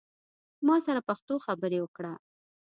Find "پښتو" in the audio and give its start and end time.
1.09-1.35